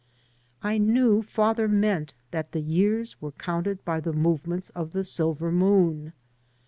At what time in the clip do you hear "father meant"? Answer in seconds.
1.21-2.15